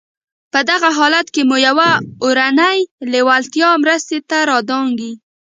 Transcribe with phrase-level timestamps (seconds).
[0.53, 1.89] په دغه حالت کې مو يوه
[2.23, 2.79] اورنۍ
[3.11, 5.13] لېوالتیا مرستې ته را دانګي.